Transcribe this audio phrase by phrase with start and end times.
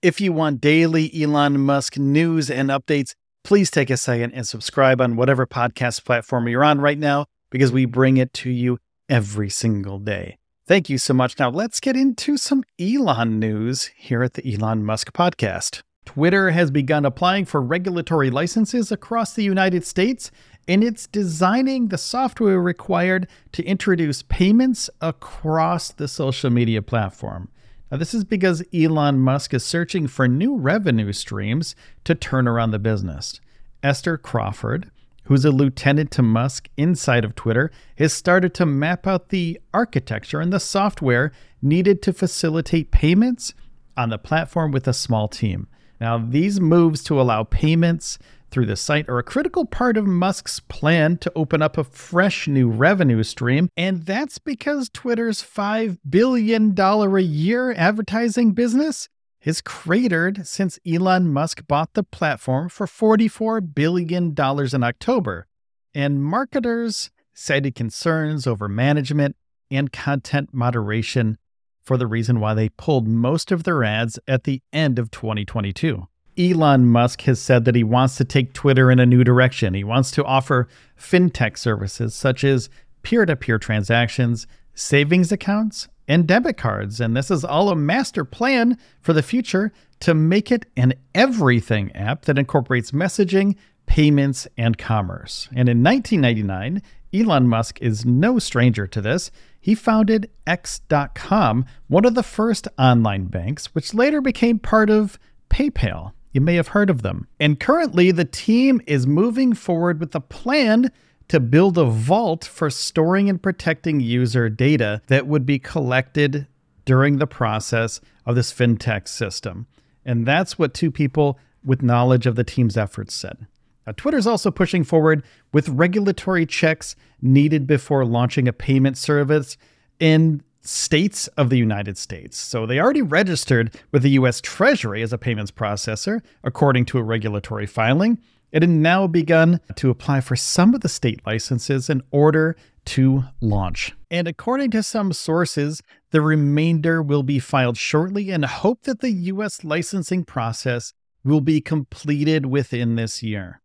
[0.00, 5.00] If you want daily Elon Musk news and updates, please take a second and subscribe
[5.00, 9.50] on whatever podcast platform you're on right now because we bring it to you every
[9.50, 10.38] single day.
[10.68, 11.36] Thank you so much.
[11.40, 15.80] Now, let's get into some Elon news here at the Elon Musk podcast.
[16.06, 20.30] Twitter has begun applying for regulatory licenses across the United States,
[20.68, 27.48] and it's designing the software required to introduce payments across the social media platform.
[27.90, 32.70] Now, this is because Elon Musk is searching for new revenue streams to turn around
[32.70, 33.40] the business.
[33.82, 34.90] Esther Crawford,
[35.24, 40.40] who's a lieutenant to Musk inside of Twitter, has started to map out the architecture
[40.40, 43.54] and the software needed to facilitate payments
[43.96, 45.66] on the platform with a small team.
[46.00, 48.18] Now, these moves to allow payments
[48.50, 52.48] through the site are a critical part of Musk's plan to open up a fresh
[52.48, 59.08] new revenue stream, and that's because Twitter's $5 billion a year advertising business
[59.42, 65.46] has cratered since Elon Musk bought the platform for $44 billion in October,
[65.94, 69.36] and marketers cited concerns over management
[69.70, 71.38] and content moderation
[71.82, 76.06] for the reason why they pulled most of their ads at the end of 2022.
[76.38, 79.74] Elon Musk has said that he wants to take Twitter in a new direction.
[79.74, 82.70] He wants to offer fintech services such as
[83.02, 87.00] peer to peer transactions, savings accounts, and debit cards.
[87.00, 91.90] And this is all a master plan for the future to make it an everything
[91.96, 95.48] app that incorporates messaging, payments, and commerce.
[95.50, 99.30] And in 1999, Elon Musk is no stranger to this.
[99.60, 105.18] He founded X.com, one of the first online banks, which later became part of
[105.50, 106.12] PayPal.
[106.32, 107.26] You may have heard of them.
[107.40, 110.90] And currently, the team is moving forward with a plan
[111.28, 116.46] to build a vault for storing and protecting user data that would be collected
[116.84, 119.66] during the process of this fintech system.
[120.04, 123.46] And that's what two people with knowledge of the team's efforts said.
[123.86, 129.56] Now, Twitter's also pushing forward with regulatory checks needed before launching a payment service
[129.98, 132.36] in states of the United States.
[132.36, 137.02] So they already registered with the US Treasury as a payments processor, according to a
[137.02, 138.18] regulatory filing.
[138.52, 142.54] It had now begun to apply for some of the state licenses in order
[142.86, 143.94] to launch.
[144.10, 149.10] And according to some sources, the remainder will be filed shortly and hope that the
[149.10, 150.92] US licensing process
[151.24, 153.60] will be completed within this year.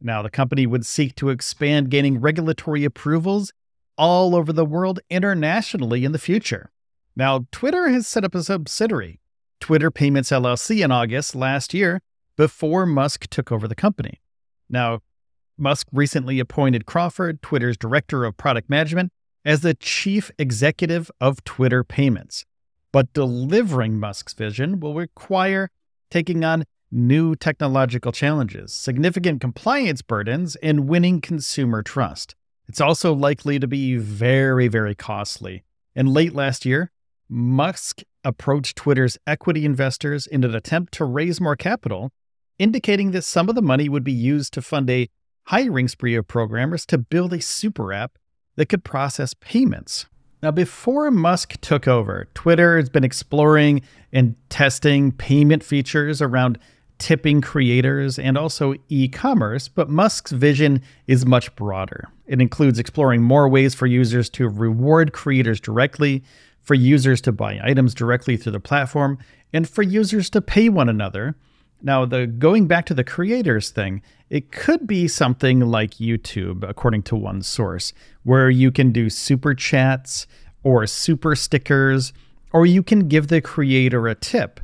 [0.00, 3.52] Now, the company would seek to expand gaining regulatory approvals
[3.98, 6.70] all over the world internationally in the future.
[7.16, 9.20] Now, Twitter has set up a subsidiary,
[9.60, 12.00] Twitter Payments LLC, in August last year
[12.36, 14.20] before Musk took over the company.
[14.70, 15.00] Now,
[15.58, 19.12] Musk recently appointed Crawford, Twitter's director of product management,
[19.44, 22.44] as the chief executive of Twitter Payments.
[22.92, 25.70] But delivering Musk's vision will require
[26.10, 32.34] taking on new technological challenges, significant compliance burdens, and winning consumer trust.
[32.68, 35.64] It's also likely to be very, very costly.
[35.96, 36.92] And late last year,
[37.28, 42.12] Musk approached Twitter's equity investors in an attempt to raise more capital,
[42.58, 45.08] indicating that some of the money would be used to fund a
[45.44, 48.18] hiring spree of programmers to build a super app
[48.56, 50.06] that could process payments.
[50.42, 56.58] Now, before Musk took over, Twitter has been exploring and testing payment features around
[56.98, 62.08] tipping creators and also e commerce, but Musk's vision is much broader.
[62.26, 66.22] It includes exploring more ways for users to reward creators directly,
[66.60, 69.18] for users to buy items directly through the platform,
[69.52, 71.36] and for users to pay one another.
[71.80, 77.04] Now, the going back to the creators thing, it could be something like YouTube, according
[77.04, 77.92] to one source,
[78.24, 80.26] where you can do super chats
[80.64, 82.12] or super stickers,
[82.52, 84.60] or you can give the creator a tip.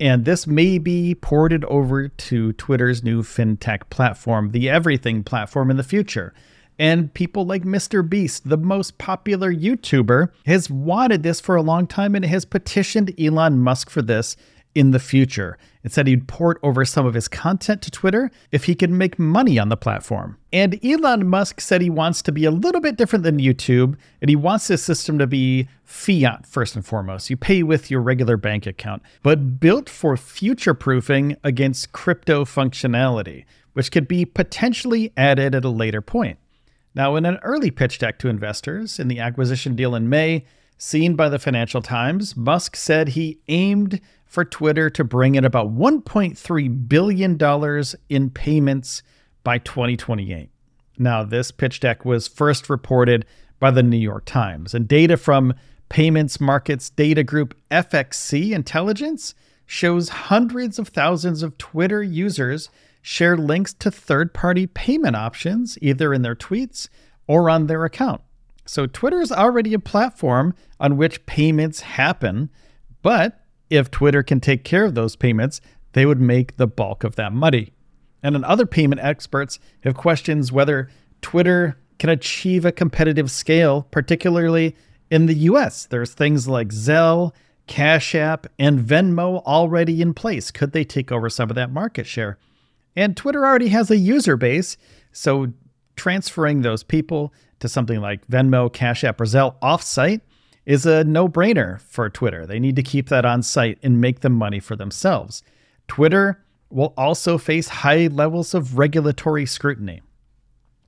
[0.00, 5.76] And this may be ported over to Twitter's new fintech platform, the Everything platform in
[5.76, 6.34] the future.
[6.78, 8.08] And people like Mr.
[8.08, 13.14] Beast, the most popular YouTuber, has wanted this for a long time and has petitioned
[13.20, 14.36] Elon Musk for this
[14.74, 18.64] in the future and said he'd port over some of his content to Twitter if
[18.64, 20.36] he could make money on the platform.
[20.52, 24.28] And Elon Musk said he wants to be a little bit different than YouTube and
[24.28, 27.30] he wants this system to be fiat first and foremost.
[27.30, 33.44] You pay with your regular bank account, but built for future proofing against crypto functionality,
[33.74, 36.38] which could be potentially added at a later point.
[36.94, 40.44] Now, in an early pitch deck to investors in the acquisition deal in May,
[40.78, 45.74] seen by the Financial Times, Musk said he aimed for Twitter to bring in about
[45.74, 49.02] $1.3 billion in payments
[49.42, 50.50] by 2028.
[50.98, 53.26] Now, this pitch deck was first reported
[53.60, 55.54] by the New York Times, and data from
[55.88, 59.34] payments markets data group FXC Intelligence
[59.66, 62.68] shows hundreds of thousands of Twitter users
[63.00, 66.88] share links to third party payment options either in their tweets
[67.26, 68.20] or on their account.
[68.66, 72.50] So, Twitter is already a platform on which payments happen,
[73.02, 73.40] but
[73.70, 75.60] if Twitter can take care of those payments,
[75.92, 77.72] they would make the bulk of that money.
[78.22, 80.88] And then other payment experts have questions whether
[81.20, 84.74] Twitter can achieve a competitive scale, particularly
[85.10, 85.86] in the US.
[85.86, 87.32] There's things like Zelle,
[87.66, 90.50] Cash App, and Venmo already in place.
[90.50, 92.38] Could they take over some of that market share?
[92.96, 94.76] And Twitter already has a user base,
[95.12, 95.52] so
[95.96, 97.32] transferring those people
[97.64, 100.20] to something like Venmo, Cash App, or Zelle offsite
[100.66, 102.46] is a no brainer for Twitter.
[102.46, 105.42] They need to keep that on site and make the money for themselves.
[105.88, 110.02] Twitter will also face high levels of regulatory scrutiny.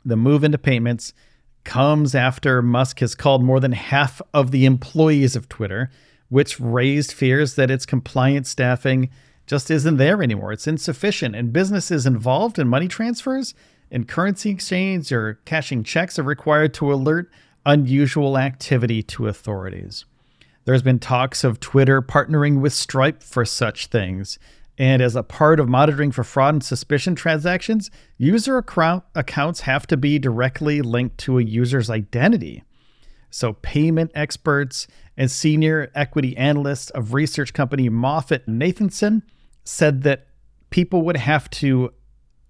[0.04, 1.14] The move into payments
[1.64, 5.90] comes after Musk has called more than half of the employees of Twitter,
[6.28, 9.08] which raised fears that its compliance staffing
[9.46, 10.52] just isn't there anymore.
[10.52, 13.54] It's insufficient, and businesses involved in money transfers
[13.90, 17.30] and currency exchange or cashing checks are required to alert
[17.64, 20.04] unusual activity to authorities.
[20.64, 24.38] There's been talks of Twitter partnering with Stripe for such things.
[24.78, 29.86] And as a part of monitoring for fraud and suspicion transactions, user account accounts have
[29.86, 32.62] to be directly linked to a user's identity.
[33.30, 34.86] So, payment experts
[35.16, 39.22] and senior equity analysts of research company MoffettNathanson
[39.64, 40.26] said that
[40.70, 41.92] people would have to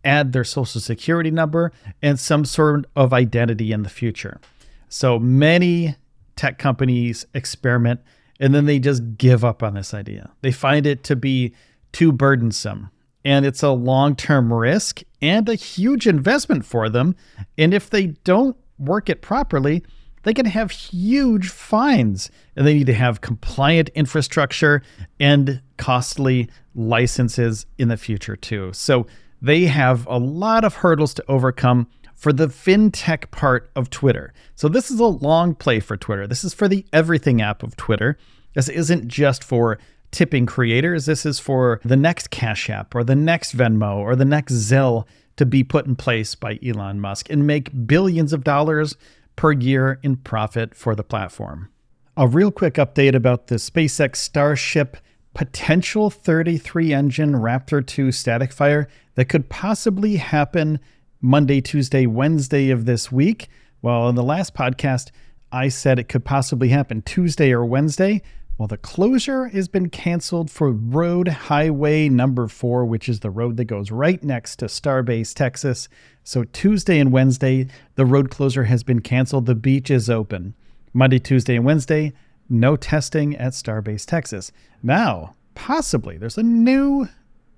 [0.07, 4.41] add their social security number and some sort of identity in the future.
[4.89, 5.97] So many
[6.37, 8.01] tech companies experiment
[8.39, 10.31] and then they just give up on this idea.
[10.43, 11.55] They find it to be
[11.93, 12.91] too burdensome
[13.25, 17.17] and it's a long term risk and a huge investment for them.
[17.59, 19.83] And if they don't work it properly,
[20.23, 24.83] they can have huge fines and they need to have compliant infrastructure
[25.19, 28.73] and costly licenses in the future, too.
[28.73, 29.07] So
[29.41, 34.33] they have a lot of hurdles to overcome for the fintech part of Twitter.
[34.55, 36.27] So this is a long play for Twitter.
[36.27, 38.17] This is for the everything app of Twitter.
[38.55, 39.79] This isn't just for
[40.11, 41.05] tipping creators.
[41.05, 45.05] This is for the next Cash App or the next Venmo or the next Zelle
[45.37, 48.97] to be put in place by Elon Musk and make billions of dollars
[49.37, 51.69] per year in profit for the platform.
[52.17, 54.97] A real quick update about the SpaceX Starship
[55.37, 60.81] potential 33 engine Raptor 2 static fire that could possibly happen
[61.21, 63.49] Monday, Tuesday, Wednesday of this week.
[63.83, 65.11] Well, in the last podcast,
[65.53, 68.23] I said it could possibly happen Tuesday or Wednesday.
[68.57, 73.59] Well, the closure has been canceled for Road Highway number four, which is the road
[73.59, 75.91] that goes right next to Starbase, Texas.
[76.25, 79.45] So, Tuesday and Wednesday, the road closure has been canceled.
[79.45, 80.55] The beach is open.
[80.95, 82.15] Monday, Tuesday, and Wednesday,
[82.49, 84.53] no testing at Starbase, Texas.
[84.83, 87.09] Now, possibly, there's a new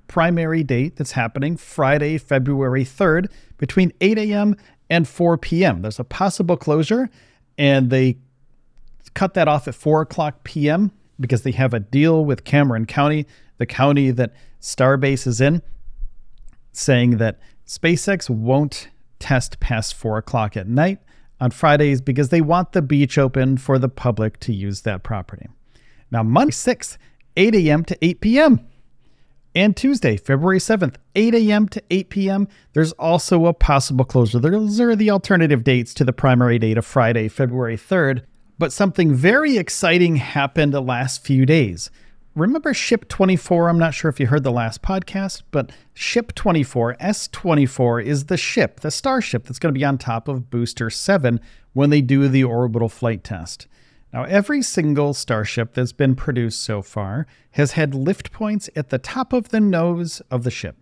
[0.06, 4.56] primary date that's happening Friday, February 3rd between 8 a.m.
[4.88, 5.82] and 4 p.m.
[5.82, 7.10] There's a possible closure,
[7.56, 8.18] and they
[9.14, 10.92] cut that off at 4 o'clock p.m.
[11.20, 13.26] because they have a deal with Cameron County,
[13.58, 15.62] the county that Starbase is in,
[16.72, 18.88] saying that SpaceX won't
[19.18, 21.00] test past 4 o'clock at night
[21.40, 25.46] on Fridays because they want the beach open for the public to use that property.
[26.10, 26.96] Now, Monday 6th,
[27.36, 27.84] 8 a.m.
[27.84, 28.66] to 8 p.m.
[29.54, 31.68] And Tuesday, February 7th, 8 a.m.
[31.68, 32.48] to 8 p.m.
[32.74, 34.38] There's also a possible closure.
[34.38, 38.22] Those are the alternative dates to the primary date of Friday, February 3rd.
[38.58, 41.90] But something very exciting happened the last few days.
[42.38, 43.68] Remember Ship 24?
[43.68, 48.36] I'm not sure if you heard the last podcast, but Ship 24, S24, is the
[48.36, 51.40] ship, the Starship that's going to be on top of Booster 7
[51.72, 53.66] when they do the orbital flight test.
[54.12, 58.98] Now, every single Starship that's been produced so far has had lift points at the
[58.98, 60.76] top of the nose of the ship.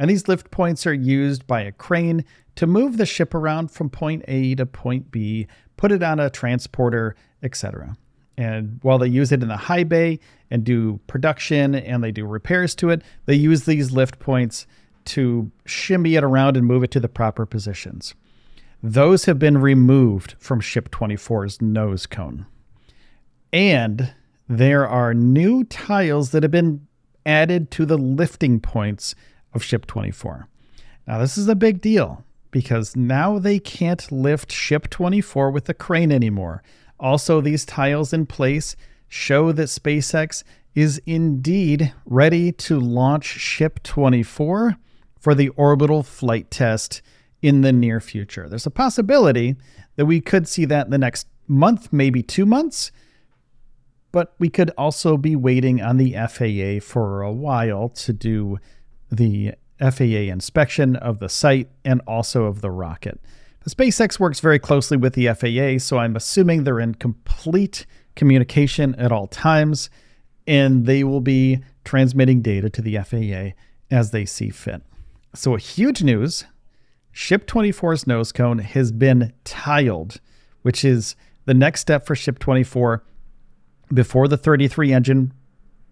[0.00, 2.24] And these lift points are used by a crane
[2.56, 6.28] to move the ship around from point A to point B, put it on a
[6.28, 7.96] transporter, etc.
[8.38, 12.24] And while they use it in the high bay and do production and they do
[12.24, 14.64] repairs to it, they use these lift points
[15.06, 18.14] to shimmy it around and move it to the proper positions.
[18.80, 22.46] Those have been removed from Ship 24's nose cone.
[23.52, 24.14] And
[24.48, 26.86] there are new tiles that have been
[27.26, 29.16] added to the lifting points
[29.52, 30.46] of Ship 24.
[31.08, 35.74] Now, this is a big deal because now they can't lift Ship 24 with a
[35.74, 36.62] crane anymore.
[37.00, 38.76] Also, these tiles in place
[39.08, 40.42] show that SpaceX
[40.74, 44.76] is indeed ready to launch Ship 24
[45.18, 47.02] for the orbital flight test
[47.42, 48.48] in the near future.
[48.48, 49.56] There's a possibility
[49.96, 52.92] that we could see that in the next month, maybe two months.
[54.10, 58.58] but we could also be waiting on the FAA for a while to do
[59.10, 63.20] the FAA inspection of the site and also of the rocket.
[63.66, 67.86] SpaceX works very closely with the FAA, so I'm assuming they're in complete
[68.16, 69.90] communication at all times,
[70.46, 73.54] and they will be transmitting data to the FAA
[73.90, 74.82] as they see fit.
[75.34, 76.44] So, huge news
[77.12, 80.20] Ship 24's nose cone has been tiled,
[80.62, 83.02] which is the next step for Ship 24
[83.92, 85.34] before the 33 engine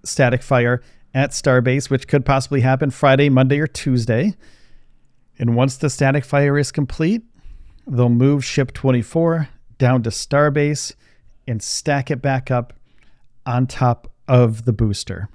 [0.04, 0.82] static fire
[1.14, 4.34] at Starbase, which could possibly happen Friday, Monday, or Tuesday.
[5.38, 7.22] And once the static fire is complete,
[7.86, 10.94] they'll move Ship 24 down to Starbase
[11.46, 12.72] and stack it back up
[13.44, 15.28] on top of the booster.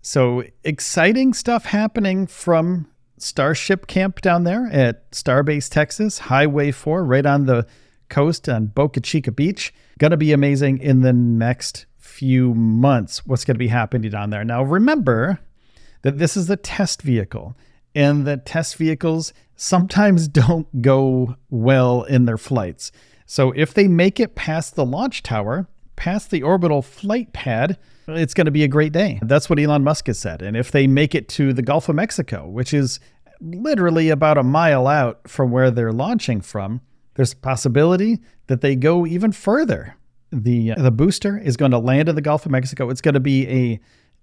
[0.00, 2.88] So exciting stuff happening from
[3.18, 7.66] Starship Camp down there at Starbase, Texas, Highway 4, right on the
[8.08, 9.74] coast on Boca Chica Beach.
[9.98, 14.30] Going to be amazing in the next few months what's going to be happening down
[14.30, 14.44] there.
[14.44, 15.40] Now, remember
[16.02, 17.56] that this is a test vehicle,
[17.94, 22.92] and that test vehicles sometimes don't go well in their flights.
[23.26, 28.32] So, if they make it past the launch tower, past the orbital flight pad, it's
[28.32, 29.18] going to be a great day.
[29.20, 30.40] That's what Elon Musk has said.
[30.40, 33.00] And if they make it to the Gulf of Mexico, which is
[33.40, 36.80] literally about a mile out from where they're launching from,
[37.14, 39.96] there's a possibility that they go even further
[40.30, 42.90] the the booster is going to land in the Gulf of Mexico.
[42.90, 43.80] It's going to be a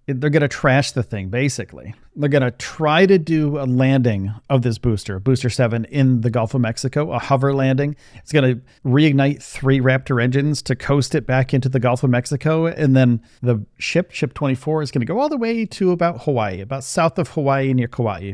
[0.07, 1.95] they're going to trash the thing basically.
[2.15, 6.29] They're going to try to do a landing of this booster, Booster 7 in the
[6.29, 7.95] Gulf of Mexico, a hover landing.
[8.15, 12.09] It's going to reignite three Raptor engines to coast it back into the Gulf of
[12.09, 15.91] Mexico and then the ship, ship 24 is going to go all the way to
[15.91, 18.33] about Hawaii, about south of Hawaii near Kauai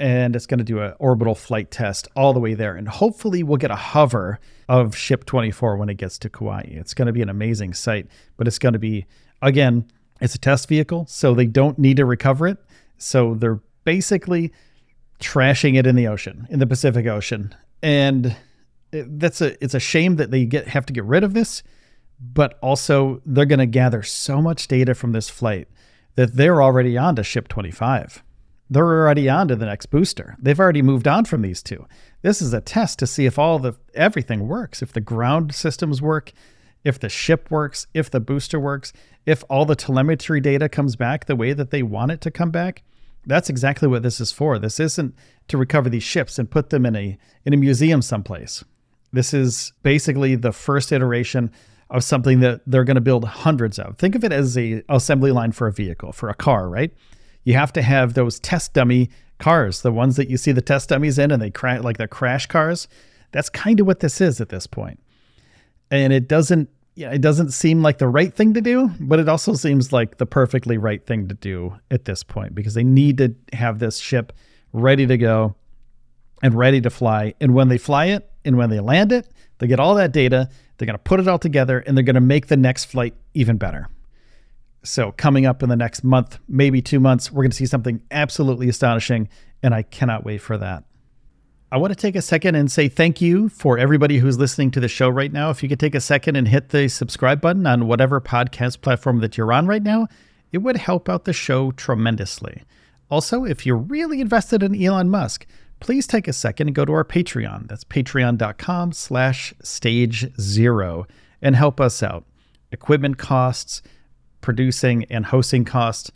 [0.00, 2.76] and it's going to do an orbital flight test all the way there.
[2.76, 6.62] And hopefully, we'll get a hover of Ship 24 when it gets to Kauai.
[6.66, 9.06] It's going to be an amazing sight, but it's going to be,
[9.42, 9.86] again,
[10.20, 12.58] it's a test vehicle, so they don't need to recover it.
[12.96, 14.52] So they're basically
[15.20, 17.54] trashing it in the ocean, in the Pacific Ocean.
[17.82, 18.36] And
[18.90, 21.62] that's a it's a shame that they get have to get rid of this,
[22.20, 25.68] but also they're going to gather so much data from this flight
[26.16, 28.22] that they're already on to ship 25
[28.70, 30.36] they're already on to the next booster.
[30.38, 31.86] They've already moved on from these two.
[32.22, 36.02] This is a test to see if all the everything works, if the ground systems
[36.02, 36.32] work,
[36.84, 38.92] if the ship works, if the booster works,
[39.26, 42.50] if all the telemetry data comes back the way that they want it to come
[42.50, 42.82] back.
[43.26, 44.58] That's exactly what this is for.
[44.58, 45.14] This isn't
[45.48, 48.64] to recover these ships and put them in a in a museum someplace.
[49.12, 51.50] This is basically the first iteration
[51.90, 53.96] of something that they're going to build hundreds of.
[53.98, 56.92] Think of it as a assembly line for a vehicle, for a car, right?
[57.48, 59.08] you have to have those test dummy
[59.38, 62.06] cars, the ones that you see the test dummies in and they crash like they're
[62.06, 62.88] crash cars.
[63.32, 65.00] That's kind of what this is at this point.
[65.90, 66.68] And it doesn't
[66.98, 70.16] yeah, it doesn't seem like the right thing to do, but it also seems like
[70.16, 73.98] the perfectly right thing to do at this point because they need to have this
[73.98, 74.32] ship
[74.72, 75.54] ready to go
[76.42, 77.34] and ready to fly.
[77.40, 79.28] And when they fly it and when they land it,
[79.58, 82.14] they get all that data, they're going to put it all together and they're going
[82.14, 83.86] to make the next flight even better.
[84.82, 88.00] So, coming up in the next month, maybe two months, we're going to see something
[88.10, 89.28] absolutely astonishing,
[89.62, 90.84] and I cannot wait for that.
[91.70, 94.80] I want to take a second and say thank you for everybody who's listening to
[94.80, 95.50] the show right now.
[95.50, 99.20] If you could take a second and hit the subscribe button on whatever podcast platform
[99.20, 100.08] that you're on right now,
[100.50, 102.62] it would help out the show tremendously.
[103.10, 105.46] Also, if you're really invested in Elon Musk,
[105.78, 107.68] please take a second and go to our Patreon.
[107.68, 111.06] That's patreon.com slash stage zero
[111.42, 112.24] and help us out.
[112.72, 113.82] Equipment costs,
[114.40, 116.10] producing and hosting costs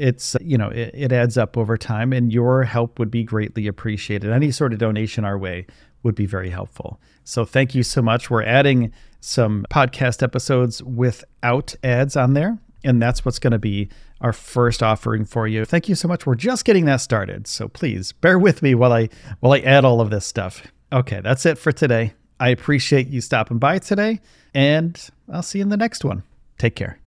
[0.00, 3.66] it's you know it, it, adds up over time and your help would be greatly
[3.66, 4.32] appreciated.
[4.32, 5.66] Any sort of donation our way
[6.02, 6.98] would be very helpful.
[7.24, 8.30] So thank you so much.
[8.30, 13.90] We're adding some podcast episodes without ads on there and that's what's going to be
[14.22, 15.66] our first offering for you.
[15.66, 16.24] Thank you so much.
[16.24, 19.84] We're just getting that started so please bear with me while i while i add
[19.84, 20.66] all of this stuff.
[20.90, 22.14] Okay that's it for today.
[22.40, 24.20] I appreciate you stopping by today
[24.54, 24.98] and
[25.30, 26.22] i'll see you in the next one.
[26.56, 26.98] Take care